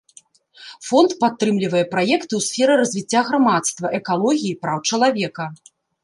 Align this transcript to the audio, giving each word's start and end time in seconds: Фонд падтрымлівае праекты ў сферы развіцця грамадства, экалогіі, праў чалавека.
Фонд 0.87 1.11
падтрымлівае 1.23 1.81
праекты 1.91 2.33
ў 2.37 2.41
сферы 2.47 2.77
развіцця 2.81 3.21
грамадства, 3.27 3.91
экалогіі, 3.99 4.55
праў 4.63 4.77
чалавека. 4.89 5.45